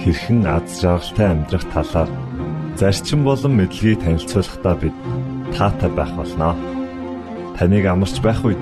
хэрхэн 0.00 0.46
аз 0.46 0.80
жаргалтай 0.80 1.26
амьдрах 1.30 1.64
талаар 1.74 2.10
зарчим 2.78 3.24
болон 3.26 3.58
мэдлэгийг 3.58 3.98
танилцуулахдаа 4.02 4.74
бид 4.78 4.96
таатай 5.54 5.90
байх 5.90 6.12
болноо. 6.14 6.54
Таныг 7.58 7.84
амарч 7.86 8.22
байх 8.22 8.40
үед 8.46 8.60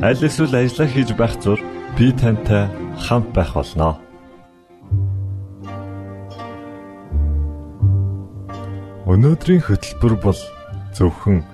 аль 0.00 0.24
эсвэл 0.24 0.56
ажиллаа 0.56 0.88
хийж 0.88 1.10
байх 1.12 1.34
зур 1.44 1.60
би 1.96 2.08
тантай 2.16 2.72
хамт 3.04 3.28
байх 3.36 3.52
болноо. 3.52 4.00
Өнөөдрийн 9.12 9.60
хөтөлбөр 9.68 10.14
бол 10.24 10.40
зөвхөн 10.96 11.44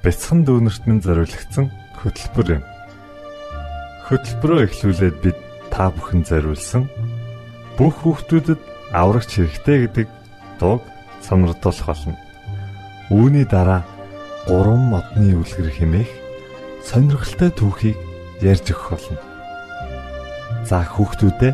бяцхан 0.00 0.48
дүүнерт 0.48 0.88
минь 0.88 1.04
зориулагдсан 1.04 1.68
хөтөлбөр 2.00 2.48
юм. 2.56 2.64
Хөтөлбөрөө 4.08 4.60
эхлүүлээд 4.64 5.16
бид 5.20 5.38
та 5.68 5.92
бүхэн 5.92 6.24
зориулсан 6.24 6.88
бүх 7.76 8.00
хүүхдүүдэд 8.00 8.71
аврагч 8.92 9.40
хэрэгтэй 9.40 9.78
гэдэг 9.88 10.08
дууг 10.60 10.82
сонирдуулах 11.24 11.86
болно. 11.88 12.16
Үүний 13.10 13.44
дараа 13.48 13.82
гурван 14.46 14.92
модны 14.92 15.36
үлгэр 15.40 15.68
хэмээх 15.72 16.10
сонирхолтой 16.84 17.50
түүхийг 17.56 17.98
ярьж 18.44 18.72
өгөх 18.72 18.88
болно. 18.92 19.20
За 20.68 20.84
хүүхдүүдээ 20.84 21.52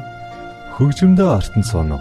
хөгжмөдөө 0.77 1.28
ортон 1.28 1.64
сууно. 1.64 1.98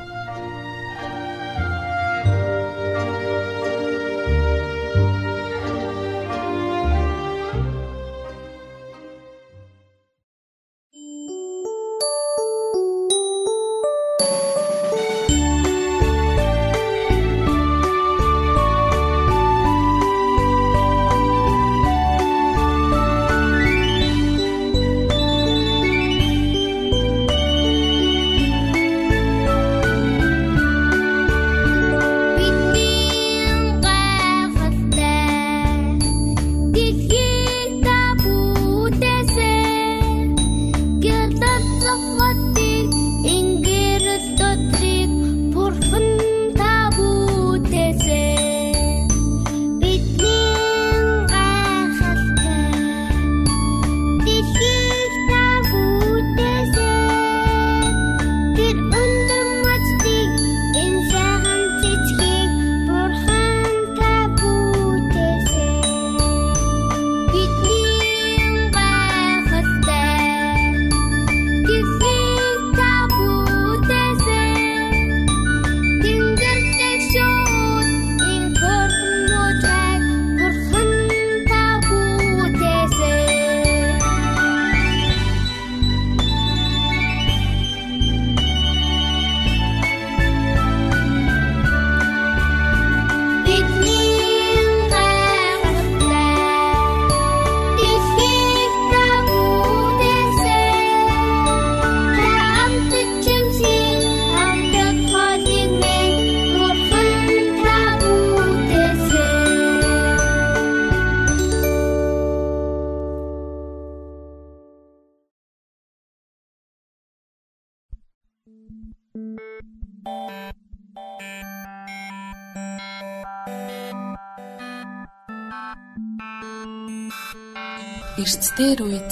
Эрцдээр 128.17 128.79
үед 128.81 129.11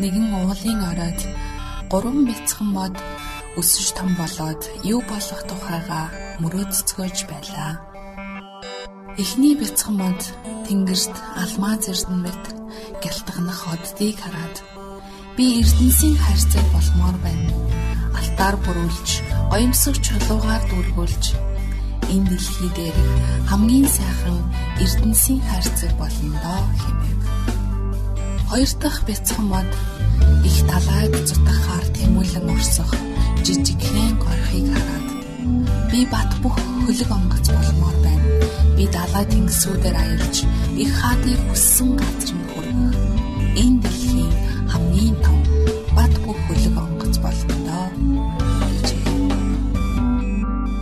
нэгэн 0.00 0.32
уулын 0.32 0.80
оройд 0.90 1.20
гурван 1.92 2.24
бяцхан 2.24 2.68
мод 2.72 2.96
өсөж 3.60 3.86
том 3.92 4.16
болоод 4.16 4.62
юу 4.92 5.04
болох 5.04 5.40
тухайга 5.44 6.08
мөрөөдцгөөж 6.40 7.18
байлаа. 7.28 7.72
Эхний 9.20 9.54
бяцхан 9.60 9.96
мод 10.00 10.20
тэнгэрт 10.64 11.14
алмаз 11.42 11.82
эрдэнэт 11.92 12.44
гялтганах 13.04 13.60
оддыг 13.72 14.16
хараад 14.24 14.56
би 15.36 15.44
эрдэнсийн 15.60 16.16
хайрцаг 16.16 16.64
болмоор 16.72 17.16
байна. 17.20 17.52
Алтаар 18.16 18.56
бүрүүлж, 18.64 19.08
гоёмсог 19.52 19.96
чулуугаар 20.00 20.64
дүүргүүлж 20.72 21.24
энэ 22.08 22.28
дэлхий 22.30 22.70
дээр 22.72 22.98
хамгийн 23.52 23.88
сайхан 23.96 24.38
эрдэнсийн 24.80 25.40
хайрцаг 25.44 25.92
болно 26.00 26.36
доо 26.44 26.62
хэмэв. 26.80 27.15
Хоёр 28.50 28.70
дахь 28.80 29.02
бяцхан 29.06 29.46
мод 29.50 29.68
их 30.48 30.58
талайд 30.70 31.14
зутахаар 31.28 31.86
тэмүүлэн 31.96 32.46
урсах 32.54 32.92
жижигхэн 33.44 34.14
горхийг 34.22 34.66
хараад 34.70 35.08
би 35.90 36.06
бат 36.06 36.30
бүх 36.42 36.54
хөлөг 36.86 37.10
онгоц 37.10 37.46
болмоор 37.50 37.96
байна. 38.06 38.30
Би 38.76 38.84
далай 38.86 39.24
тэнгисүүдээр 39.26 39.96
аялж 39.98 40.36
их 40.82 40.90
хаадыг 40.94 41.40
хүссэн 41.50 41.90
газар 41.98 42.30
нь 42.38 42.46
хүрэх. 42.50 42.80
Энэ 43.62 43.80
дэлхийн 43.82 44.32
хамгийн 44.70 45.16
том 45.26 45.38
бат 45.98 46.14
бүх 46.22 46.38
хөлөг 46.46 46.76
онгоц 46.86 47.14
болно 47.24 47.56
доо. 47.66 47.88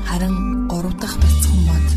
Харин 0.08 0.36
гурав 0.68 0.94
дахь 1.00 1.16
бяцхан 1.22 1.58
мод 1.68 1.88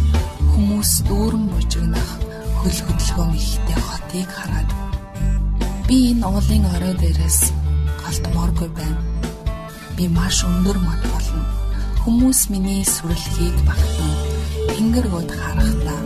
хүмүүс 0.51 0.91
дүүрэн 1.07 1.45
бужигнах 1.51 2.11
хөл 2.59 2.79
хөдөлгөөн 2.87 3.31
ихтэй 3.35 3.77
хотыг 3.83 4.31
хараад 4.31 4.86
Би 5.87 6.11
энэ 6.11 6.27
уулын 6.27 6.65
орой 6.75 6.95
дээрээс 6.99 7.39
галтмооргүй 8.03 8.69
байна. 8.75 8.99
Би 9.95 10.11
маш 10.11 10.43
өндөр 10.43 10.75
мод 10.83 11.01
болно. 11.13 11.43
Хүмүүс 12.03 12.51
миний 12.51 12.83
сүрлэгийг 12.83 13.55
багтан 13.63 14.11
тэнгэр 14.67 15.07
гоод 15.07 15.31
харахтаа 15.31 16.01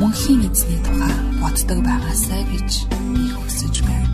мөнхийн 0.00 0.48
эзний 0.48 0.80
тухай 0.80 1.12
боддог 1.44 1.78
байгаасай 1.84 2.42
гэж 2.52 2.70
би 3.12 3.24
хүсэж 3.36 3.74
байна. 3.84 4.08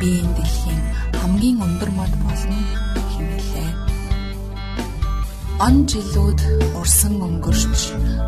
Би 0.00 0.20
энэ 0.20 0.36
дэлхийн 0.36 0.82
хамгийн 1.16 1.64
өндөр 1.64 1.90
мод 1.96 2.12
болно 2.28 2.60
хэмээлээ. 3.16 3.72
Он 5.64 5.74
жилүүд 5.88 6.40
урсан 6.76 7.14
өнгөрч, 7.24 7.82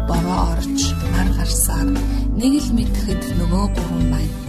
бороо 0.08 0.56
орж, 0.56 0.80
нар 1.12 1.28
гарсаар 1.36 1.88
нэг 2.40 2.52
л 2.64 2.68
мэдхэд 2.72 3.22
нөгөө 3.44 3.64
гурван 3.76 4.06
маань 4.08 4.45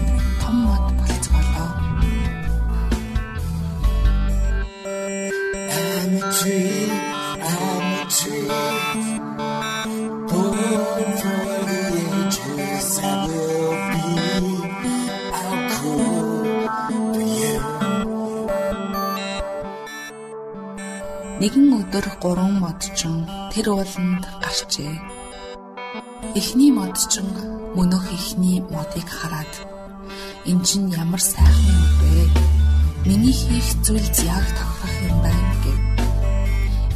Нэгэн 21.37 21.69
өдөр 21.69 22.05
гурван 22.17 22.57
модчин 22.65 23.29
тэр 23.53 23.69
ууланд 23.69 24.25
гарчээ. 24.41 24.97
Эхний 26.33 26.73
модчин 26.73 27.29
мөнөх 27.77 28.09
эхний 28.09 28.57
модыг 28.73 29.05
хараад 29.05 29.53
эн 30.49 30.57
чинь 30.65 30.89
ямар 30.89 31.21
сайхан 31.21 31.77
юм 31.77 31.93
бэ? 32.01 32.25
Миний 33.05 33.37
хийх 33.37 33.69
зүйл 33.85 34.09
яг 34.25 34.45
тохирох 34.57 34.97
юм 35.05 35.17
байна 35.21 35.53
гэв. 35.61 35.79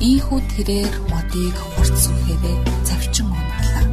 Ийхүү 0.10 0.40
тэрээр 0.58 0.94
модыг 1.14 1.56
хурц 1.78 2.10
сүхээрээ 2.10 2.58
завчин 2.82 3.30
унаглаа. 3.30 3.86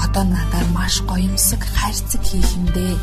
Одоо 0.00 0.24
надаар 0.32 0.66
маш 0.72 1.04
гоёмсог 1.04 1.60
хайрцаг 1.76 2.24
хийх 2.24 2.48
юм 2.56 2.64
дээ. 2.72 2.96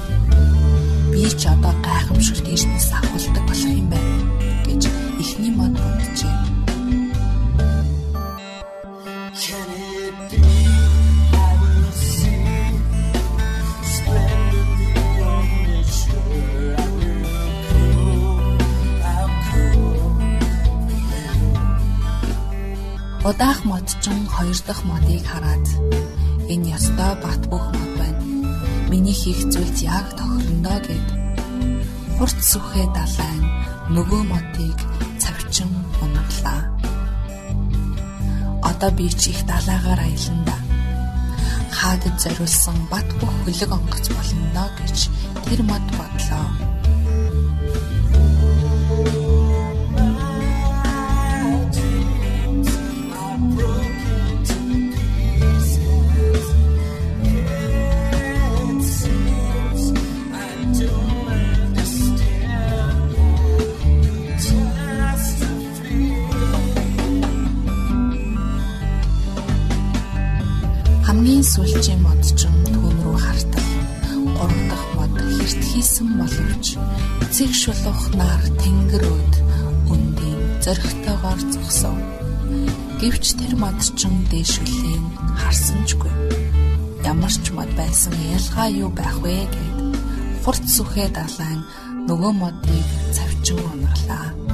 Би 1.13 1.29
ч 1.29 1.45
одоо 1.45 1.77
гайхамшигт 1.85 2.49
эрдэнэс 2.49 2.89
авахулдаг 2.97 3.43
болох 3.45 3.69
юм 3.69 3.89
байна 3.93 4.38
эхний 5.19 5.51
мод 5.51 5.71
бодчихэ. 5.71 6.49
Удаах 23.29 23.63
модчин 23.65 24.25
хоёр 24.33 24.57
дахь 24.67 24.83
модыг 24.89 25.23
хараад 25.31 25.65
энэ 26.49 26.73
ёстой 26.77 27.13
бат 27.23 27.41
бөх 27.51 27.65
мод 27.75 27.91
байна. 27.99 28.23
Миний 28.89 29.13
хийх 29.21 29.39
зүйлс 29.51 29.79
яг 29.83 30.07
тохирондоо 30.17 30.79
гэд 30.87 31.07
хурц 32.17 32.39
сүхэ 32.51 32.83
далайн 32.95 33.43
нөгөө 33.93 34.21
модыг 34.31 34.77
цавчин 35.49 35.69
унаглаа. 36.01 36.61
Одоо 38.63 38.91
би 38.91 39.09
ч 39.09 39.29
их 39.29 39.45
далайгаар 39.45 39.99
аялна. 39.99 40.55
Хаадад 41.71 42.15
зориулсан 42.21 42.77
бат 42.91 43.07
бөх 43.19 43.33
хөлөг 43.43 43.71
онгоц 43.73 44.05
болно 44.13 44.65
гэж 44.77 45.09
тэр 45.45 45.59
мод 45.65 45.85
бодлоо. 45.97 46.68
Шулуух 77.69 78.03
нар 78.17 78.41
тэнгэрүүд 78.61 79.33
үндийн 79.93 80.41
зөрхтойгоор 80.65 81.39
зогсов. 81.53 81.97
Гэвч 82.97 83.25
тэр 83.37 83.53
модчин 83.61 84.25
дээшүлийн 84.33 85.05
харсанчгүй. 85.37 86.13
Ямар 87.05 87.29
ч 87.29 87.45
мод 87.53 87.69
байсан 87.77 88.17
ялгаа 88.33 88.69
юу 88.73 88.89
байх 88.89 89.21
вэ 89.21 89.45
гэд 89.53 89.77
хурц 90.41 90.65
сүхэ 90.65 91.13
далайн 91.13 91.61
нөгөө 92.09 92.31
модыг 92.41 92.87
цавчин 93.13 93.61
унаглаа. 93.61 94.48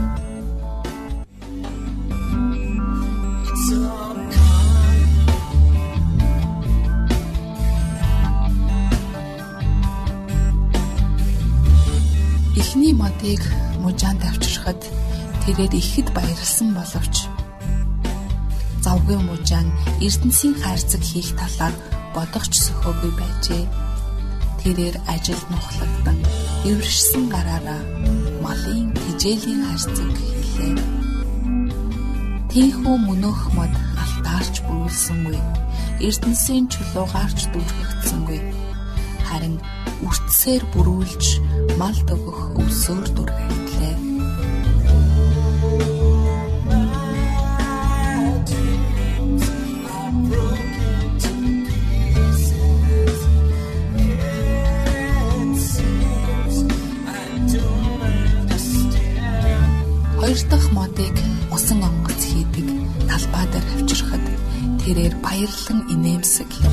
Эхний 12.75 12.91
модыг 12.91 13.39
мужаанд 13.79 14.19
авчирхад 14.27 14.81
тэрээр 15.43 15.73
ихэд 15.79 16.07
баярлсан 16.11 16.75
боловч 16.75 17.15
завгүй 18.83 19.15
мужаан 19.15 19.71
Эрдэнсийн 20.03 20.55
хайрцаг 20.59 20.99
хийх 20.99 21.31
талаар 21.39 21.75
бодогч 22.15 22.53
сөхөөгүй 22.65 23.11
байжээ. 23.15 23.63
Тэрээр 24.59 24.95
ажил 25.07 25.39
нухлагдан 25.47 26.19
эвэршсэн 26.67 27.23
гараараа 27.31 27.81
малын 28.43 28.91
тижээлийн 29.03 29.61
хайрцаг 29.63 30.09
хийлээ. 30.19 30.75
Тийхүү 32.51 32.95
мөнөөх 33.07 33.41
мод 33.55 33.73
алтаарч 34.03 34.55
бүрүүлсэнгүй. 34.67 35.39
Эрдэнсийн 36.07 36.67
чулуугаарч 36.67 37.39
дүрхэгдсэнгүй. 37.55 38.14
Үртсээр 40.45 40.69
бүрүүлж 40.77 41.25
мал 41.81 41.97
төгөх 42.05 42.53
өвсөөр 42.61 43.05
дүрхэгдлээ. 43.17 43.97
Хоёр 60.21 60.39
дахь 60.45 60.69
модыг 60.77 61.15
усан 61.49 61.81
онгоц 61.81 62.21
хийдэг 62.21 62.69
талбай 63.09 63.45
дээр 63.49 63.65
авчирхад 63.73 64.25
тэрээр 64.85 65.13
баярлан 65.25 65.89
инээмсэг. 65.89 66.64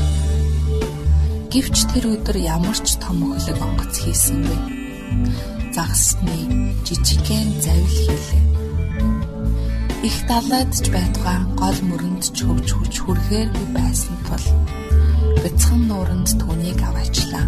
Гэвч 1.52 1.92
тэр 1.92 2.16
өдөр 2.16 2.40
ямар 2.40 2.72
ч 2.80 2.96
том 2.96 3.20
хөлөг 3.28 3.58
онгоц 3.60 3.94
хийсэнгүй. 4.00 4.60
Загасны 5.76 6.36
жижигхэн 6.80 7.60
завил 7.60 7.92
хийлээ. 7.92 8.44
Их 10.08 10.16
далайд 10.24 10.72
ч 10.72 10.88
байтугай 10.88 11.44
гол 11.60 11.78
мөрөнд 11.92 12.24
ч 12.24 12.48
хөвж 12.48 12.68
хүч 12.72 12.94
хүрхээргүй 13.04 13.68
байсан 13.76 14.16
тул 14.24 14.46
бяцхан 15.44 15.82
нууранд 15.92 16.32
түүнийг 16.40 16.80
аваачлаа. 16.88 17.44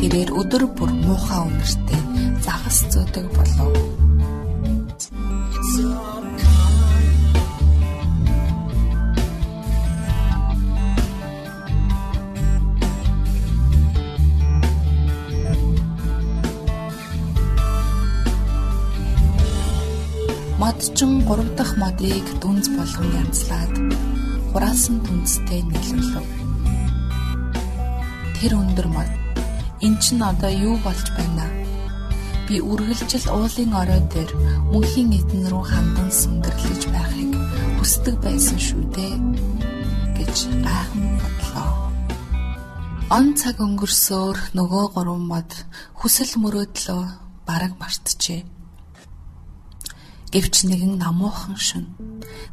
Тэрээр 0.00 0.32
өдөр 0.32 0.64
бүр 0.72 0.90
муухай 1.04 1.44
үнэртэй 1.44 2.00
загас 2.40 2.88
зөөдөг 2.88 3.28
болов. 3.36 4.03
Модчин 20.94 21.26
3 21.26 21.56
дахь 21.58 21.74
модыг 21.82 22.26
дүнз 22.38 22.66
болгон 22.78 23.08
янзлаад 23.22 23.74
хураасан 24.50 25.02
дүнзтэй 25.02 25.66
нийлүүлв. 25.66 26.28
Тэр 28.38 28.52
өндөр 28.62 28.86
мод 28.94 29.10
эн 29.82 29.98
чин 29.98 30.22
одоо 30.22 30.54
юу 30.54 30.78
болж 30.86 31.06
байна? 31.18 31.50
Би 32.46 32.62
үргэлжил 32.62 33.26
уулын 33.26 33.74
орой 33.74 34.02
дээр 34.14 34.30
мөнхийн 34.70 35.18
эдэн 35.18 35.50
рүү 35.50 35.64
хандан 35.66 36.10
сүндэрлэж 36.14 36.82
байхыг 36.94 37.32
хүсдэг 37.82 38.14
байсан 38.22 38.58
шүү 38.62 38.82
дээ 38.94 39.14
гэж 40.14 40.36
гайхан 40.62 41.06
бодлоо. 41.18 41.70
Он 43.10 43.34
цаг 43.34 43.58
өнгөрсөөр 43.58 44.54
нөгөө 44.54 44.84
гурван 44.94 45.26
мод 45.26 45.50
хүсэл 45.98 46.38
мөрөөдлөө 46.38 47.02
бараг 47.50 47.72
мартжээ 47.82 48.46
Гэвч 50.34 50.66
нэгэн 50.66 50.98
намуухан 50.98 51.54
шин 51.54 51.86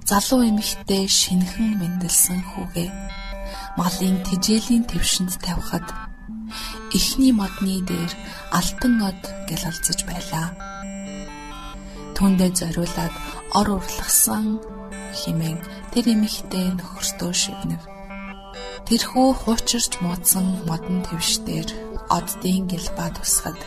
залуу 0.05 0.45
эмэгтэй 0.49 1.09
шинхэн 1.09 1.81
мэндэлсэн 1.81 2.39
хүүгээ 2.53 2.89
малын 3.73 4.21
тижээлийн 4.21 4.85
твшинд 4.85 5.33
тавихад 5.41 5.87
эхний 6.93 7.33
модны 7.33 7.81
дээр 7.89 8.11
алтан 8.53 9.01
од 9.09 9.21
гэл 9.49 9.65
олцож 9.71 9.99
байлаа. 10.05 10.47
Түүндээ 12.13 12.51
зориулаад 12.59 13.15
ор 13.57 13.67
урлагсан 13.81 14.61
химэн 15.17 15.57
тэр 15.89 16.05
эмэгтэй 16.13 16.77
нөхөртөө 16.77 17.31
шивнэв. 17.33 17.81
Тэрхүү 18.85 19.29
хуучирч 19.41 19.91
муудсан 20.05 20.45
модон 20.69 21.01
твшдэр 21.01 21.67
оддын 22.13 22.69
гэлба 22.69 23.09
тусгад 23.15 23.57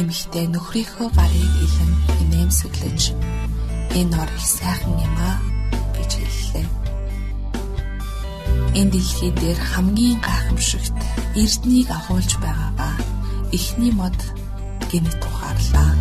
эмэгтэй 0.00 0.46
нөхрийнхөө 0.48 1.08
гарыг 1.12 1.52
илэн 1.64 1.92
инээмсэглэж 2.22 3.00
энэ 4.00 4.16
ор 4.22 4.30
их 4.38 4.46
сайхан 4.56 4.96
юм 4.96 5.14
аа 5.28 5.36
гэж 5.96 6.10
хэллээ. 6.16 6.66
Энэ 8.80 8.90
дэлхий 8.92 9.32
дээр 9.40 9.60
хамгийн 9.60 10.18
гайхамшигт 10.24 10.94
эрднийг 11.36 11.88
агуулж 11.92 12.32
байгаагаа 12.40 12.96
эхний 13.52 13.92
мод 13.92 14.18
гинт 14.90 15.12
тухаарлаа. 15.20 15.92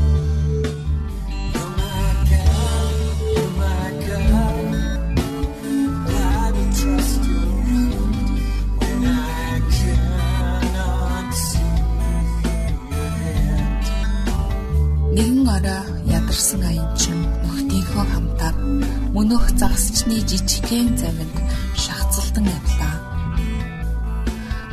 Мөнөх 19.29 19.61
загасчны 19.61 20.25
жижигхэн 20.25 20.97
заминд 20.97 21.35
шахацлдан 21.77 22.49
явлаа. 22.49 22.95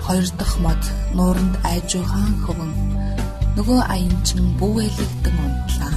Хоёр 0.01 0.27
дахь 0.39 0.57
мод 0.65 0.83
нууранд 1.13 1.55
айжуухан 1.61 2.33
хөвөн 2.41 2.73
нөгөө 3.57 3.81
аянчин 3.85 4.57
бүвэлэгдэн 4.57 5.37
унтлаа. 5.45 5.93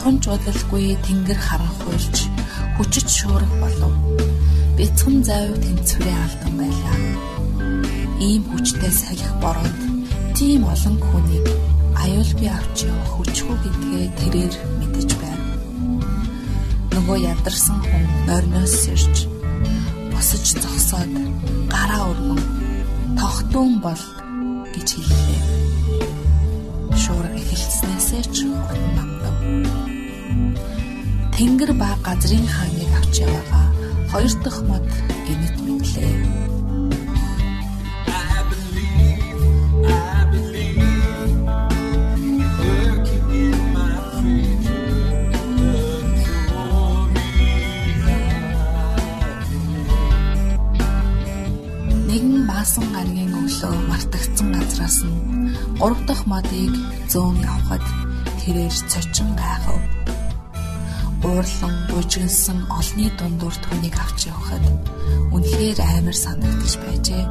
Тунч 0.00 0.24
удалгүй 0.24 0.96
тэнгэр 1.04 1.36
харан 1.36 1.72
хуйлж 1.84 2.16
хүчит 2.80 3.08
шуурах 3.12 3.52
болов. 3.60 3.92
Бяцхан 4.80 5.20
зайв 5.28 5.52
тэнцвэрээ 5.52 6.16
алдан 6.24 6.52
байлаа. 6.56 6.96
Ийм 8.24 8.42
хүчтэй 8.48 8.92
салхи 9.00 9.28
бороонд 9.44 9.80
тийм 10.32 10.64
олон 10.64 10.96
хүнийг 10.96 11.46
аюул 11.92 12.32
би 12.40 12.46
авч 12.48 12.88
явах 12.88 13.12
хүчгүй 13.20 13.56
гэдгээ 13.60 14.06
тэрээр 14.16 14.54
мэдэж 14.80 15.12
байна. 15.20 15.27
Нөгөө 16.98 17.18
ядарсан 17.22 17.78
хүн 17.78 18.04
нойрноос 18.26 18.72
сэрж 18.82 19.30
босож 20.10 20.46
зогсоод 20.58 21.12
гараа 21.70 22.10
өргөн 22.10 22.42
тогтун 23.14 23.78
бол 23.78 24.02
гэж 24.74 24.88
хэллээ. 24.98 25.42
Шуурга 26.98 27.38
эхэлснээсээ 27.38 28.22
ч 28.34 28.50
урт 28.50 28.82
намдав. 28.98 29.36
Тэнгэр 31.38 31.70
ба 31.78 31.94
газрын 32.02 32.50
хааныг 32.50 32.90
авч 32.98 33.14
яваага 33.22 33.62
хоёр 34.10 34.34
дахь 34.42 34.60
мод 34.66 34.86
гинэт 35.22 35.54
мэдлээ. 35.62 36.47
Дахь 56.18 56.26
модыг 56.26 56.74
зөөн 57.12 57.36
явхад 57.46 57.84
тэрээр 58.42 58.74
цочин 58.90 59.30
гайхав. 59.38 59.78
Уурлан 61.22 61.74
бужигнсан 61.90 62.58
олны 62.78 63.06
дундуур 63.18 63.54
түүнийг 63.62 63.94
авч 64.02 64.26
явхад 64.34 64.64
үнэхээр 65.34 65.78
амар 65.78 66.16
санагдаж 66.18 66.74
байжээ. 66.82 67.24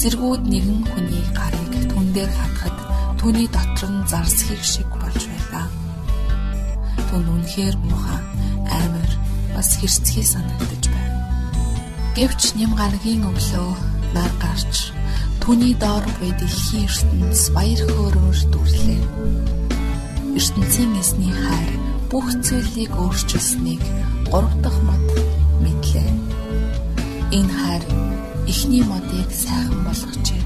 Зэргүүд 0.00 0.42
нэгэн 0.48 0.80
хүний 0.88 1.24
гарыг 1.36 1.72
түн 1.92 2.06
дээр 2.16 2.32
хатахад 2.40 2.76
түүний 3.20 3.48
дотор 3.52 3.90
нь 3.92 4.06
зарсхийг 4.08 4.62
шиг 4.64 4.88
болж 4.96 5.22
байлаа. 5.28 5.66
Түн 7.08 7.24
үнэхээр 7.36 7.76
муухай 7.84 8.22
амар 8.80 9.10
бас 9.52 9.70
хэрцгий 9.76 10.24
санагдаж 10.24 10.84
байна. 10.88 11.20
Гэвч 12.16 12.56
нэм 12.56 12.72
гарагийн 12.80 13.28
өглөө 13.28 13.70
нар 14.16 14.32
гарч 14.40 14.91
түүний 15.42 15.74
доор 15.74 16.06
буй 16.22 16.30
дэлхийн 16.38 16.86
ертөнц 16.86 17.50
баяр 17.50 17.82
хөөрөөр 17.90 18.38
дүрлээ. 18.54 19.02
ертөнцийн 20.38 20.92
эсний 21.02 21.34
хайр 21.34 21.70
бүх 22.06 22.30
зүйлийг 22.46 22.94
өөрчилсөнийг 22.94 23.82
гурав 24.30 24.54
дахь 24.62 24.80
мод 24.86 25.06
мэдлээ. 25.66 26.10
Энэ 27.34 27.54
хайр 27.58 27.84
эхний 28.46 28.86
модыг 28.86 29.28
сайхан 29.34 29.82
болгожээ. 29.82 30.44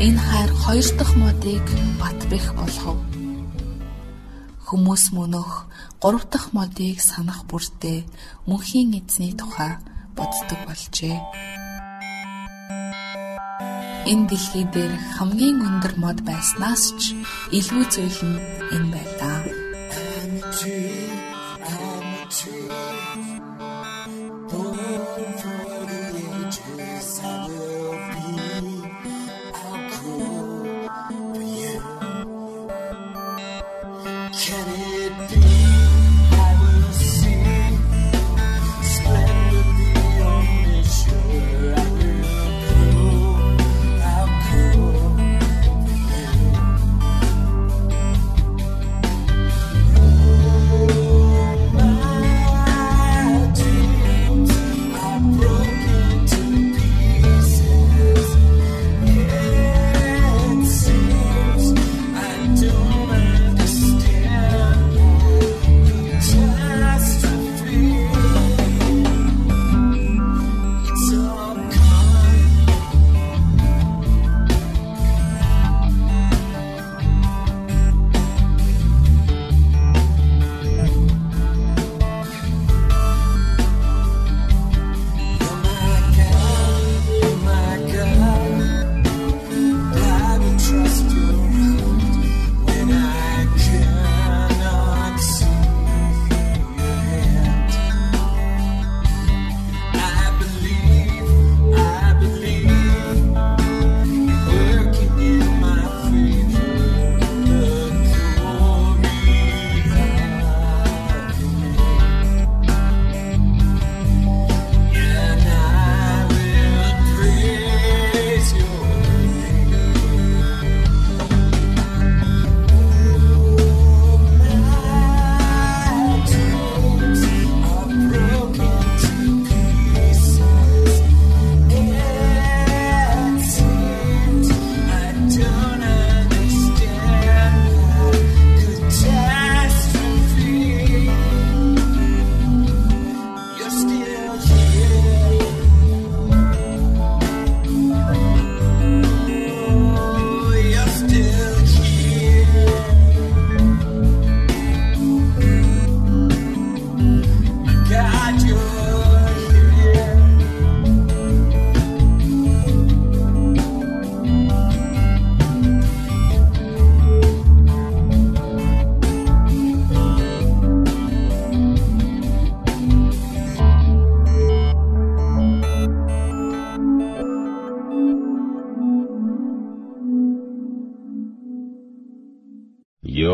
Энэ 0.00 0.20
хайр 0.26 0.50
хоёр 0.64 0.88
дахь 0.96 1.14
модыг 1.20 1.64
бат 2.00 2.20
бэх 2.32 2.46
болгов. 2.56 2.96
Хүмүүс 4.64 5.04
мөнөх 5.12 5.68
гурав 6.00 6.24
дахь 6.32 6.48
модыг 6.56 7.04
санах 7.04 7.44
бүртээ 7.52 8.08
мөнхийн 8.48 8.96
эзний 8.96 9.36
тухай 9.36 9.76
боддог 10.16 10.60
болжээ. 10.64 11.20
Энэ 14.12 14.26
дэлхий 14.28 14.66
дээр 14.74 14.92
хамгийн 15.16 15.58
өндөр 15.68 15.94
мод 16.02 16.18
байснаас 16.28 16.84
ч 17.00 17.02
илүү 17.58 17.84
нь 18.28 18.38
энэ 18.76 18.88
байлаа. 18.92 19.38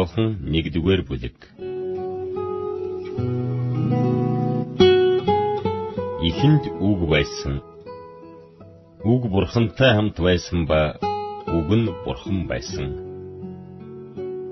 Йохан 0.00 0.28
1-р 0.48 1.00
бүлэг. 1.08 1.36
Ихэнд 6.28 6.64
үг 6.88 7.00
байсан. 7.12 7.60
Үг 9.04 9.22
бурхантай 9.28 9.92
хамт 9.96 10.16
байсан 10.16 10.64
ба 10.70 10.96
үг 11.56 11.68
нь 11.76 11.92
бурхан 12.04 12.48
байсан. 12.48 12.88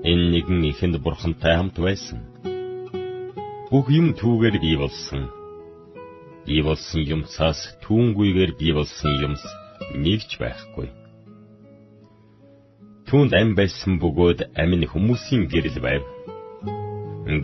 Энэ 0.05 0.25
нэгэн 0.33 0.69
ихэнд 0.69 0.95
бурхантай 1.01 1.57
хамт 1.57 1.77
байсан. 1.81 2.19
Бүх 3.73 3.89
юм 3.89 4.13
түүгээр 4.21 4.55
бий 4.61 4.77
болсон. 4.77 5.33
Бий 6.45 6.61
болсон 6.61 7.01
юмцаас 7.15 7.59
түүнгүйгээр 7.81 8.51
бий 8.59 8.73
болсон 8.77 9.11
юмс 9.25 9.43
нэгч 9.97 10.37
байхгүй. 10.37 10.98
Түүнд 13.09 13.33
ам 13.33 13.55
байсан 13.57 13.97
бөгөөд 13.97 14.39
ам 14.61 14.71
нь 14.77 14.85
хүмүүсийн 14.85 15.49
гэрэл 15.49 15.77
байв. 15.81 16.03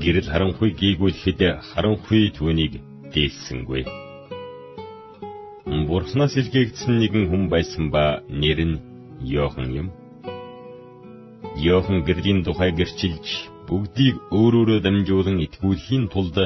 Гэрэл 0.03 0.29
харанхуй 0.29 0.69
гийгүүлэхэд 0.77 1.41
харанхуй 1.69 2.29
түүнийг 2.38 2.74
дээлсэнгүй. 3.13 3.81
Бурханаас 5.89 6.38
илгээгдсэн 6.38 6.93
нэгэн 7.01 7.25
хүн 7.29 7.43
байсан 7.50 7.89
ба 7.89 8.22
нэр 8.29 8.60
нь 8.69 8.77
Йохан 9.34 9.69
юм. 9.81 9.88
Йохан 11.57 12.05
гэрлийн 12.05 12.45
тухай 12.45 12.69
гэрчилж 12.69 13.25
бүгдийг 13.65 14.15
өөрөөрөө 14.38 14.79
дамжуулан 14.86 15.41
итгүүлэхийн 15.45 16.05
тулд 16.13 16.38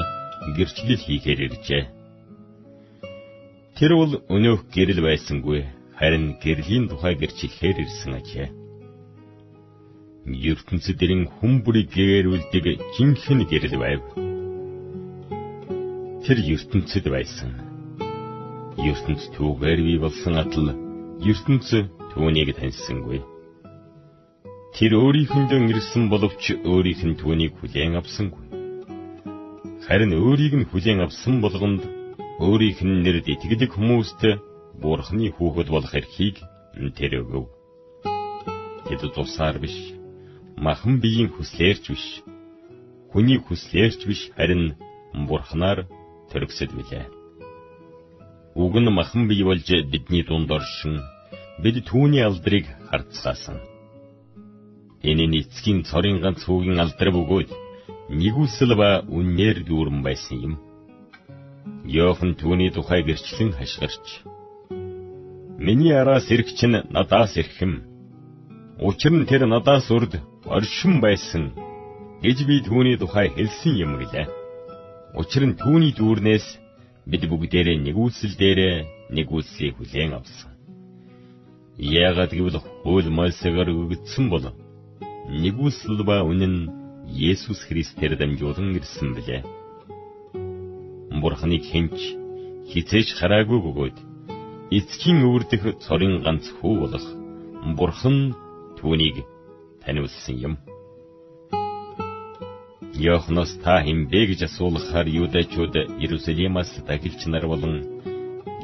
гэрчлэл 0.55 1.03
хийхээр 1.03 1.39
иржээ. 1.47 1.83
Тэр 3.75 3.91
бол 3.99 4.13
өнөөх 4.35 4.61
гэрэл 4.71 5.03
байсангүй 5.03 5.59
харин 5.99 6.39
гэрлийн 6.43 6.87
тухай 6.87 7.13
гэрчлэхээр 7.19 7.77
ирсэн 7.83 8.13
ажээ. 8.15 8.58
Ертөнцийн 10.33 11.25
хүн 11.37 11.53
бүрийг 11.63 11.89
гээрүүлдэг 11.93 12.65
жинхэнэ 12.95 13.45
гэрэл 13.49 13.75
байв. 13.81 14.01
Тэр 16.25 16.37
ертөнцид 16.53 17.05
байсан. 17.09 17.51
ертөнц 18.79 19.23
түүгээр 19.35 19.79
бий 19.87 19.97
болсон 19.99 20.35
атал 20.39 20.67
ертөнц 21.31 21.67
түүнийг 22.13 22.49
таньсангүй. 22.55 23.19
Тэр 24.77 24.91
өөрийнхөндөө 25.01 25.59
ирсэн 25.73 26.07
боловч 26.13 26.43
өөрийнх 26.63 27.03
нь 27.03 27.19
түүнийг 27.19 27.53
хүлээн 27.59 27.99
авсангүй. 27.99 28.45
Харин 29.85 30.13
өөрийг 30.15 30.53
нь 30.55 30.69
хүлээн 30.69 31.03
авсан 31.03 31.41
болгонд 31.43 31.83
өөрийнх 32.39 32.81
нь 32.87 33.01
нэрд 33.03 33.25
итгэдэг 33.27 33.75
хүмүүст 33.75 34.21
Бурхны 34.79 35.27
хүүхэд 35.35 35.67
болох 35.67 35.93
эрхийг 35.99 36.39
тэр 36.95 37.11
өгөв. 37.21 37.45
Тэд 38.87 39.01
тусаар 39.11 39.59
биш, 39.59 39.75
махан 40.65 40.95
биеийн 41.03 41.29
хүслээрч 41.33 41.83
биш, 41.93 42.05
хүний 43.11 43.39
хүслээрч 43.41 43.99
биш 44.09 44.21
харин 44.35 44.63
Бурхнаар 45.27 45.79
төрөксөд 46.29 46.71
билээ. 46.77 47.05
Уг 48.63 48.73
нь 48.79 48.95
махан 48.99 49.23
бие 49.29 49.43
болж 49.49 49.67
бидний 49.91 50.23
дунд 50.27 50.49
оршин 50.57 50.95
бид 51.63 51.75
түүний 51.89 52.23
алдрыг 52.27 52.65
харцгаасан 52.89 53.57
нь 55.03 55.37
эцгийн 55.41 55.79
цорын 55.89 56.17
ганц 56.23 56.41
хүүгийн 56.43 56.83
алдар 56.83 57.09
бөгөөд 57.15 57.49
нэгүсэл 58.19 58.73
ба 58.81 58.89
үннээр 59.17 59.57
дүүрэн 59.67 59.99
байсан 60.07 60.37
юм. 60.47 60.53
Йохан 61.95 62.31
түүний 62.41 62.69
тухай 62.75 63.01
гэрчлэн 63.07 63.51
хашгирч 63.55 64.07
Миний 65.59 65.91
араас 65.91 66.31
ирэх 66.31 66.55
чинь 66.57 66.83
надаас 66.95 67.35
ирхэм. 67.35 67.73
Учир 68.79 69.11
нь 69.11 69.27
тэр 69.27 69.43
надаас 69.45 69.91
урд 69.91 70.13
оршин 70.45 71.01
байсан 71.01 71.51
гэж 72.23 72.37
би 72.47 72.55
түүний 72.67 72.97
тухай 72.99 73.27
хэлсэн 73.35 73.75
юм 73.75 73.99
гэлээ. 73.99 74.27
Учир 75.19 75.43
нь 75.47 75.57
түүний 75.59 75.91
дүүрнээс 75.95 76.47
бид 77.09 77.23
бүгдээрээ 77.31 77.77
нэгүсэл 77.83 78.33
дээрээ 78.39 78.75
нэгүслийг 79.15 79.75
хүлээн 79.77 80.13
авсан. 80.15 80.51
Яагаад 81.79 82.31
гэвэл 82.35 82.59
хууль 82.83 83.09
Мосегаар 83.09 83.69
өгөгдсөн 83.71 84.25
бол 84.29 84.45
нэгүсэл 85.43 86.03
ба 86.03 86.23
үнэн 86.23 86.55
Есүс 87.09 87.65
Христээр 87.65 88.13
дамжуулан 88.19 88.77
ирсэн 88.77 89.15
билээ. 89.17 89.41
Бурхныг 91.21 91.63
хинч 91.65 91.97
хизээж 92.69 93.17
хараагүй 93.17 93.59
бөгөөд 93.65 93.97
эцгийн 94.77 95.25
өвөрдөх 95.25 95.63
цорын 95.83 96.21
ганц 96.21 96.45
хүү 96.61 96.73
болох 96.83 97.05
Бурхан 97.77 98.37
түүнийг 98.77 99.25
таниулсан 99.89 100.35
юм. 100.37 100.53
Йоханос 102.93 103.57
та 103.63 103.81
хинбэ 103.81 104.21
гэж 104.29 104.39
асуулахаар 104.45 105.07
юудачууд 105.09 105.73
Иерусалимаас 105.97 106.69
дахилч 106.87 107.21
нар 107.25 107.45
болон 107.49 107.75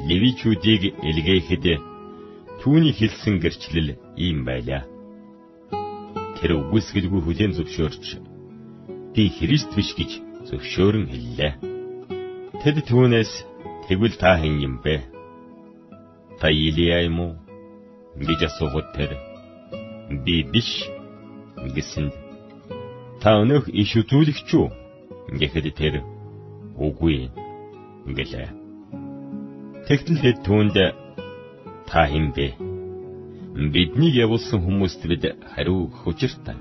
левичүүдийг 0.08 0.82
илгээхэд 1.10 1.64
түүний 2.62 2.94
хэлсэн 2.94 3.34
гэрчлэл 3.42 3.98
ийм 4.24 4.38
байлаа 4.46 4.82
тэр 6.38 6.50
үгүйсгэлгүй 6.60 7.20
хүлээн 7.24 7.56
зөвшөөрч 7.58 8.06
би 9.14 9.22
Христ 9.36 9.70
биш 9.74 9.90
гэж 9.98 10.10
зөвшөөрөн 10.48 11.06
хэллээ. 11.10 11.52
Тэд 12.60 12.76
түүнээс 12.86 13.32
тэгвэл 13.88 14.14
та 14.20 14.36
хэн 14.38 14.54
юм 14.68 14.74
бэ? 14.84 15.00
Та 16.38 16.52
Илия 16.52 17.08
юм 17.08 17.18
уу? 17.24 17.32
гэж 18.20 18.40
асуухад 18.48 18.86
тэр 18.94 19.10
би 20.24 20.44
биш 20.52 20.70
гэсэн. 21.74 22.12
Та 23.20 23.40
өнөөх 23.42 23.72
иш 23.72 23.96
үзүүлэгч 24.00 24.50
үү? 24.54 24.68
гэхэд 25.34 25.66
тэр 25.74 25.94
үгүй 26.78 27.30
гэлээ. 28.06 28.48
Тэгтэл 29.86 30.18
хэд 30.22 30.38
түүнд 30.46 30.76
та 31.90 32.06
хэн 32.06 32.30
бэ? 32.30 32.54
Бидний 33.72 34.12
явуулсан 34.14 34.62
хүмүүст 34.62 35.02
бид 35.10 35.24
хариу 35.50 35.90
өгөх 35.90 36.06
учиртай. 36.06 36.58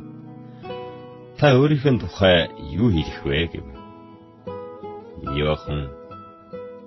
Та 1.37 1.53
өөрийнхөө 1.53 1.99
тухай 2.01 2.49
юу 2.73 2.89
хэлэх 2.89 3.19
вэ 3.25 3.41
гэв. 3.53 3.65
Йохан 5.35 5.91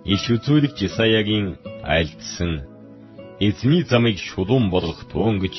иш 0.04 0.22
үзүүлэгч 0.34 0.78
Исаягийн 0.88 1.58
айлдсан 1.84 2.64
эзний 3.38 3.82
замыг 3.84 4.16
шулуун 4.18 4.70
болгох 4.70 5.04
туун 5.12 5.38
гэж 5.38 5.54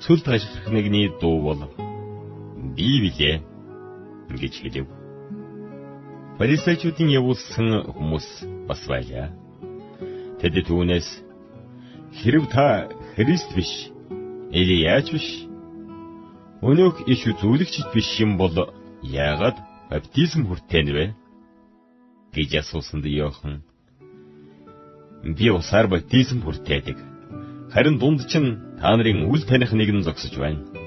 цүл 0.00 0.20
ташрах 0.22 0.68
нэгний 0.70 1.10
дуу 1.20 1.42
бол 1.42 1.87
би 2.78 2.88
билээ 3.02 3.42
гэж 4.38 4.54
хэлв. 4.62 4.86
Фарисеучуудын 6.38 7.10
явуулсан 7.18 7.68
хүмүүс 7.90 8.28
бас 8.70 8.82
байлаа. 8.86 9.34
Тэд 10.38 10.54
түүнээс 10.68 11.08
хэрв 12.22 12.46
та 12.54 12.86
Христ 13.18 13.50
биш. 13.58 13.90
Элияч 14.54 15.10
биш. 15.10 15.28
Өнөөх 16.62 17.02
иш 17.10 17.26
үзүүлэгч 17.26 17.74
биш 17.90 18.08
юм 18.22 18.38
бол 18.38 18.54
яагаад 19.02 19.58
баптизм 19.90 20.46
хүртэнэ 20.46 20.92
вэ? 20.94 21.04
гэж 22.34 22.50
асуусан 22.62 23.02
Йохан. 23.02 23.62
Би 25.36 25.50
усаар 25.50 25.86
баптизм 25.90 26.46
хүртээдэг. 26.46 26.98
Харин 27.74 27.98
дунд 27.98 28.22
чинь 28.30 28.78
та 28.78 28.94
нарын 28.94 29.26
үл 29.26 29.42
таних 29.42 29.72
нэгэн 29.74 30.06
зогсож 30.06 30.34
байна. 30.38 30.77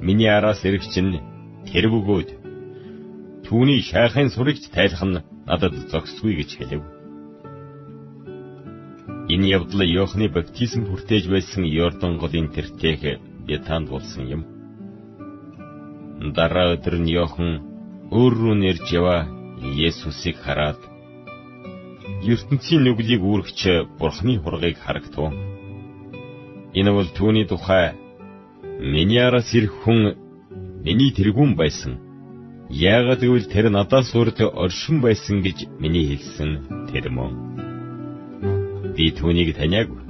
Миний 0.00 0.30
араас 0.30 0.64
ирэх 0.64 0.84
чинь 0.94 1.18
тэр 1.66 1.90
бөгөөд 1.90 2.28
түүний 3.46 3.80
шайхын 3.82 4.30
сурагч 4.30 4.70
тайлах 4.70 5.02
нь 5.02 5.22
надад 5.48 5.74
зогсгүй 5.90 6.38
гэж 6.38 6.50
хэлв. 6.58 6.82
Энэ 9.28 9.50
явдал 9.56 9.82
Иохны 9.84 10.28
баптизм 10.28 10.86
хүртээж 10.86 11.24
байсан 11.28 11.64
Йордан 11.64 12.16
голын 12.22 12.48
тэртех 12.54 13.20
Бетанд 13.46 13.88
болсон 13.90 14.24
юм. 14.36 14.42
Дараа 16.36 16.76
өдөр 16.76 16.96
нь 17.02 17.10
Иохан 17.12 17.50
өөр 18.14 18.32
рүү 18.40 18.54
нэрж 18.54 18.86
яваа 18.94 19.26
Есүсийг 19.58 20.38
хараад 20.40 20.80
ертөнцийн 22.22 22.82
нүглийг 22.84 23.22
үүрэгч 23.22 23.60
Бурхны 23.98 24.38
хургийг 24.38 24.78
харагтав. 24.80 25.34
Энэ 26.78 26.90
бол 26.96 27.08
түүний 27.16 27.46
тухай 27.48 27.94
миний 28.78 29.22
араас 29.22 29.52
ирэх 29.54 29.74
хүн 29.82 30.14
миний 30.86 31.10
тэргүүн 31.12 31.54
байсан. 31.58 31.98
Яагаад 32.70 33.20
гэвэл 33.24 33.48
тэр 33.50 33.70
надаас 33.70 34.14
урд 34.14 34.38
оршин 34.40 35.00
байсан 35.00 35.42
гэж 35.42 35.66
миний 35.80 36.06
хэлсэн 36.14 36.86
тэр 36.92 37.10
мөн 37.10 37.32
би 38.98 39.14
түүнийг 39.14 39.54
таниагүй. 39.54 40.02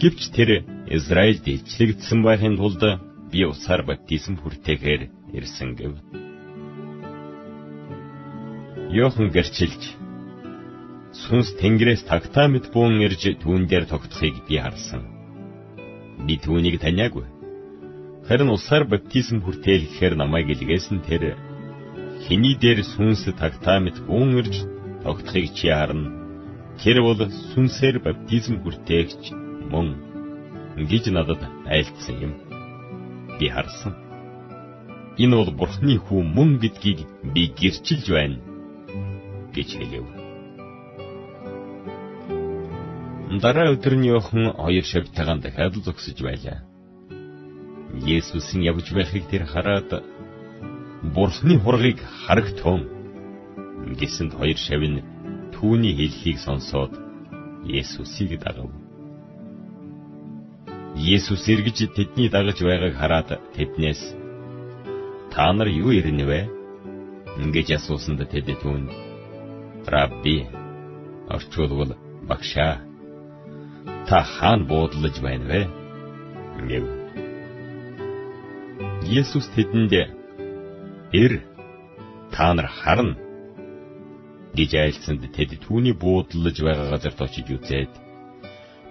Гэвч 0.00 0.32
тэр 0.32 0.64
Израильд 0.88 1.44
илчлэгдсэн 1.44 2.24
байхын 2.24 2.56
тулд 2.56 2.80
би 3.28 3.44
усаар 3.44 3.84
баптизм 3.84 4.40
хүртээхээр 4.40 5.02
ирсэн 5.36 5.76
гэв. 5.76 5.92
Йохан 8.96 9.28
гэрчилж 9.36 9.82
сүнс 11.12 11.48
тэнгэрээс 11.60 12.08
тагтаа 12.08 12.48
мэт 12.48 12.72
буун 12.72 13.04
ирж 13.04 13.36
түүн 13.44 13.68
дээр 13.68 13.84
тогтохыг 13.92 14.48
би 14.48 14.56
харсан. 14.56 15.04
Би 16.24 16.40
түүнийг 16.40 16.80
таниагүй. 16.80 17.41
Харин 18.32 18.48
усаар 18.48 18.84
баптизм 18.88 19.44
хүртээлгэхээр 19.44 20.14
намайг 20.16 20.48
илгээсэн 20.56 21.04
тэр 21.04 21.36
хиний 22.24 22.56
дээр 22.56 22.80
сүнс 22.80 23.28
тагтаа 23.36 23.76
мэт 23.84 24.00
гүн 24.08 24.40
ирж 24.40 24.54
тогтхыг 25.04 25.52
чи 25.52 25.68
харна. 25.68 26.08
Тэр 26.80 27.04
бол 27.04 27.20
сүнсээр 27.52 28.00
баптизм 28.00 28.64
хүртээгч 28.64 29.22
мөн 29.68 29.88
гэж 30.88 31.04
надад 31.12 31.44
айлтсан 31.68 32.16
юм. 32.26 32.32
Би 33.36 33.52
харсан. 33.52 33.92
Энэ 35.20 35.36
бол 35.36 35.52
Бурхны 35.52 36.00
хүү 36.00 36.24
мөн 36.24 36.56
гэдгийг 36.56 37.04
би 37.36 37.52
гэрчилж 37.52 38.06
байна 38.16 38.40
гэж 39.52 39.68
хэлэв. 39.76 40.06
Дараа 43.44 43.76
өдрийн 43.76 44.16
охин 44.16 44.56
хоёр 44.56 44.84
шавтайгаан 44.88 45.44
дахиад 45.44 45.76
зогсож 45.84 46.16
байлаа. 46.24 46.71
Есүс 47.92 48.56
нь 48.56 48.64
явж 48.64 48.88
байхыг 48.96 49.28
тэр 49.28 49.44
хараад 49.44 49.90
Бурхны 51.14 51.58
хургийг 51.60 52.00
харагтун 52.24 52.88
гэсэнд 54.00 54.32
хоёр 54.32 54.56
шав 54.56 54.80
нь 54.80 55.04
түүний 55.52 55.92
хэлхийг 55.92 56.38
сонсоод 56.40 56.92
Есүсийг 57.68 58.40
дагав. 58.40 58.72
Есүс 60.96 61.44
эргэж 61.52 61.92
тэдний 61.92 62.28
дагаж 62.32 62.58
байгааг 62.64 62.94
хараад 62.96 63.28
тэднээс 63.54 64.02
та 65.32 65.52
нар 65.52 65.68
юу 65.68 65.92
ирнэ 65.92 66.24
вэ? 66.24 66.40
Ингэж 67.44 67.76
асуусанд 67.76 68.24
тэд 68.32 68.48
түүнд 68.62 68.88
Рабби 69.84 70.48
орчуулвал 71.28 71.92
багшаа 72.28 72.80
та 74.08 74.24
хаана 74.24 74.64
буудлаж 74.64 75.16
байна 75.20 75.44
вэ? 75.52 75.60
гэв. 76.68 77.01
Есүс 79.08 79.50
тэдэнд 79.54 79.92
"Эр 81.12 81.32
та 82.30 82.54
нар 82.54 82.68
харна" 82.70 83.18
гэж 84.54 84.70
айлцсанд 84.78 85.22
тэд 85.34 85.58
түүний 85.64 85.94
буудлаж 85.96 86.56
байгаа 86.62 86.86
газарт 86.92 87.18
очиж 87.26 87.48
үзээд 87.56 87.92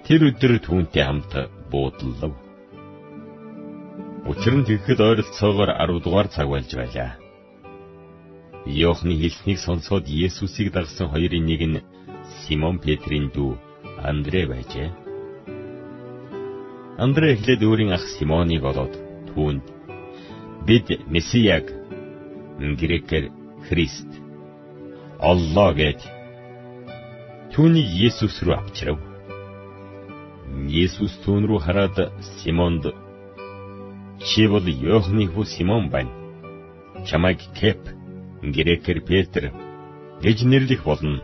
тэр 0.06 0.20
өдөр 0.30 0.54
түүнтэй 0.66 1.04
хамт 1.06 1.32
буудлав. 1.72 2.34
Учир 4.32 4.54
нь 4.58 4.68
тэгэхэд 4.68 5.00
ойролцоогоор 5.00 5.72
10 5.80 6.04
дугаар 6.04 6.28
цаг 6.34 6.48
болж 6.50 6.70
байлаа. 6.76 7.18
Йохны 8.66 9.16
хэлснийг 9.18 9.60
сонсоод 9.64 10.06
Есүсийг 10.06 10.74
дагсан 10.74 11.08
хоёрын 11.10 11.46
нэг 11.46 11.62
нь 11.72 11.84
Симон 12.44 12.78
Петрийн 12.84 13.32
дүү 13.34 13.58
Андрэ 14.10 14.46
байжээ. 14.52 14.90
Андрэ 17.02 17.34
эхлээд 17.34 17.62
өөрийн 17.66 17.94
ах 17.98 18.06
Симоныг 18.18 18.62
олоод 18.62 18.94
түүнд 19.34 19.81
бид 20.66 20.88
Месияг 21.08 21.66
грекээр 22.60 23.32
Христ 23.68 24.08
Аллаа 25.20 25.74
гэд 25.74 26.02
түүнийг 27.54 27.90
Есүс 28.08 28.42
рүү 28.46 28.56
авчирав. 28.58 29.00
Есүс 30.66 31.14
түүн 31.26 31.46
рүү 31.50 31.60
хараад 31.66 31.98
Симонд 32.42 32.90
чи 34.22 34.48
бол 34.48 34.66
Йохны 34.66 35.28
хүү 35.34 35.46
Симон 35.46 35.90
байна. 35.90 36.14
Чамайг 37.06 37.42
Кеп 37.58 37.82
грекээр 38.42 39.02
Петр 39.02 39.52
гэж 40.22 40.46
нэрлэх 40.46 40.86
болно 40.86 41.22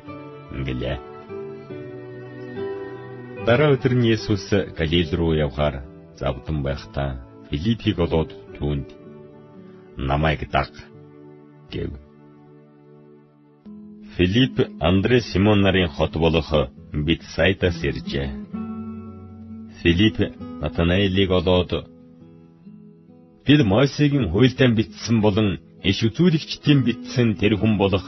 гэлээ. 0.66 0.98
Дараа 3.46 3.74
өдөр 3.78 3.94
нь 3.98 4.10
Есүс 4.14 4.50
Галил 4.78 5.10
руу 5.14 5.34
явхаар 5.34 5.86
завдан 6.18 6.62
байхдаа 6.62 7.22
Филиппийг 7.50 7.98
олоод 7.98 8.34
түүнд 8.58 9.07
намайг 9.98 10.50
даг 10.52 10.70
гэв. 11.72 11.92
Филипп 14.16 14.60
Андре 14.80 15.22
Симон 15.22 15.62
нарын 15.62 15.90
хот 15.90 16.14
болох 16.16 16.70
Битсайдас 16.94 17.84
иржээ. 17.84 18.30
Филипп 19.82 20.18
Натанаэлийг 20.62 21.32
олоод 21.32 21.72
бид 23.46 23.62
Мойсегийн 23.66 24.30
хуйлдаан 24.32 24.76
бичсэн 24.76 25.22
болон 25.22 25.60
иш 25.84 26.04
үзүүлэгчдийн 26.08 26.80
бичсэн 26.88 27.36
тэр 27.40 27.54
хүн 27.58 27.78
болох 27.78 28.08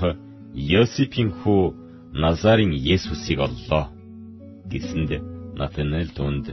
Йосипийн 0.54 1.30
хүү 1.42 1.74
Назарын 2.14 2.74
Есүсийг 2.74 3.40
оллоо 3.40 3.84
гэсэнд 4.72 5.12
Натанаэл 5.60 6.12
түнд 6.18 6.46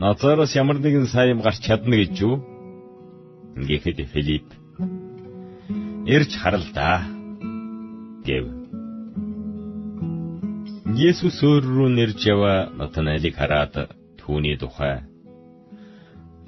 Назараас 0.00 0.56
ямар 0.56 0.78
нэгэн 0.80 1.06
сайн 1.12 1.36
юм 1.36 1.40
гарч 1.44 1.60
чадна 1.60 1.96
гэж 2.00 2.14
юу? 2.24 2.49
Гэхэд 3.56 3.98
Филипп 4.12 4.48
Ирж 6.06 6.32
харал 6.42 6.64
да 6.74 7.04
гэв. 8.24 8.46
Есүс 10.96 11.38
өөр 11.44 11.62
рүү 11.64 11.88
нэрж 11.94 12.20
яваа 12.26 12.70
Натанаэлийг 12.74 13.36
хараад 13.36 13.94
түүний 14.18 14.56
тухай 14.58 15.06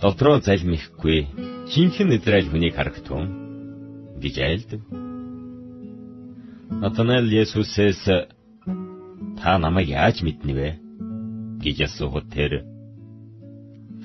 дотроо 0.03 0.41
залмихгүй 0.43 1.31
жинхэнэ 1.71 2.19
Израиль 2.19 2.51
хүнийг 2.51 2.75
харагтун 2.75 3.25
гэж 4.19 4.35
айлдав. 4.43 4.83
Натанаэл 6.83 7.31
Есүсээс 7.31 8.03
та 9.39 9.59
намайг 9.63 9.95
яаж 9.95 10.27
мэднэ 10.27 10.53
вэ 10.59 10.69
гэж 11.63 11.87
асуухад 11.87 12.27
тэр 12.35 12.67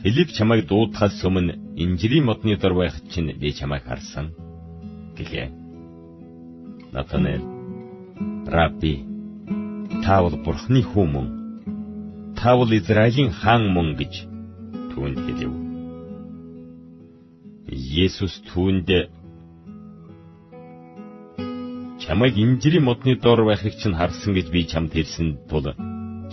Филипп 0.05 0.29
чамайг 0.37 0.69
дуудахаас 0.69 1.17
өмнө 1.25 1.66
инжирийн 1.77 2.25
модны 2.25 2.57
дор 2.57 2.73
байх 2.73 2.95
чинь 3.13 3.37
би 3.37 3.53
чамайг 3.53 3.83
харсан 3.85 4.33
гэлээ. 5.17 5.47
Натанаэл 6.91 7.45
Рабби 8.49 9.05
та 10.03 10.21
бол 10.23 10.35
Бурхны 10.45 10.81
хүү 10.81 11.05
мөн 11.13 11.27
та 12.39 12.57
бол 12.57 12.71
Израилийн 12.73 13.29
хаан 13.29 13.69
мөн 13.75 13.93
гэж 13.99 14.13
түүнд 14.91 15.17
хэлэв. 15.25 15.53
Есүс 18.05 18.33
түүнд 18.49 18.89
чамайг 22.01 22.33
инжирийн 22.41 22.87
модны 22.89 23.13
дор 23.21 23.45
байхыг 23.45 23.77
чинь 23.77 23.99
харсан 23.99 24.33
гэж 24.33 24.47
би 24.49 24.65
чамд 24.65 24.91
хэлсэн 24.97 25.45
тул 25.49 25.65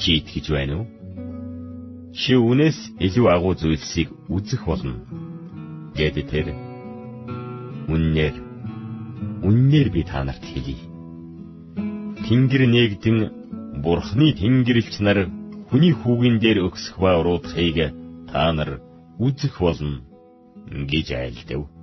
чи 0.00 0.18
итгэж 0.18 0.46
байна 0.56 0.74
уу? 0.80 0.86
Чи 2.14 2.32
үнээс 2.38 2.78
илүү 3.06 3.26
агуу 3.28 3.54
зүйлсийг 3.58 4.08
үзэх 4.30 4.64
болно. 4.70 5.23
Гэт 5.94 6.16
тэр 6.26 6.46
үннээр 7.86 8.34
үннээр 9.46 9.88
би 9.94 10.02
та 10.02 10.24
нарт 10.26 10.42
хэлье. 10.42 10.90
Тэнгэр 12.26 12.62
нээгдэн 12.66 13.18
Бурхны 13.84 14.32
Тэнгэрлэгч 14.34 14.94
нар 15.06 15.18
хүний 15.68 15.92
хүүгэн 15.94 16.42
дээр 16.42 16.58
өгсөх 16.66 16.96
ба 16.98 17.20
уруудахыг 17.20 17.94
та 18.30 18.50
нар 18.56 18.80
үзэх 19.22 19.54
болно 19.60 20.02
гэж 20.90 21.06
айлдав. 21.14 21.73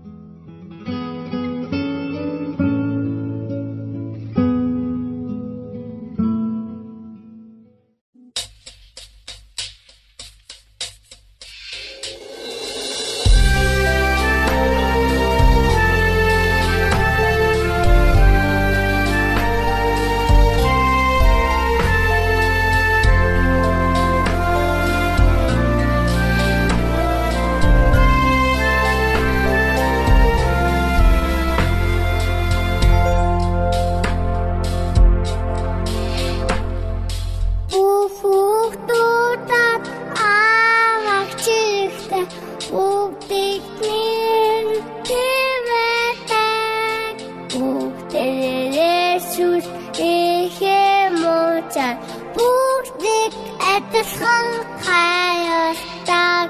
Het 53.72 54.06
is 54.06 54.12
gewoon 54.12 54.66
chaos, 54.80 55.78
daar 56.06 56.50